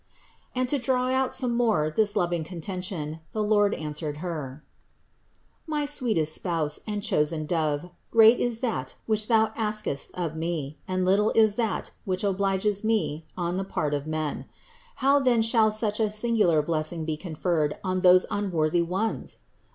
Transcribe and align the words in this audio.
And 0.55 0.67
to 0.69 0.79
draw 0.79 1.09
out 1.09 1.31
still 1.31 1.49
more 1.49 1.91
this 1.91 2.15
loving 2.15 2.43
contention, 2.43 3.19
the 3.33 3.43
Lord 3.43 3.75
answered 3.75 4.17
Her: 4.17 4.63
"My 5.67 5.85
sweetest 5.85 6.33
Spouse 6.33 6.79
and 6.87 7.03
chosen 7.03 7.45
Dove, 7.45 7.91
great 8.09 8.39
is 8.39 8.61
that 8.61 8.95
which 9.05 9.27
thou 9.27 9.51
askest 9.55 10.09
of 10.15 10.35
Me 10.35 10.79
and 10.87 11.05
little 11.05 11.29
is 11.35 11.53
that 11.53 11.91
which 12.03 12.23
obliges 12.23 12.83
Me 12.83 13.27
on 13.37 13.57
the 13.57 13.63
part 13.63 13.93
of 13.93 14.07
men; 14.07 14.45
how 15.05 15.19
then 15.19 15.43
shall 15.43 15.69
such 15.71 15.99
a 15.99 16.11
singular 16.11 16.63
blessing 16.63 17.05
be 17.05 17.15
conferred 17.15 17.77
on 17.83 18.01
those 18.01 18.25
unworthy 18.31 18.81
ones? 18.81 19.37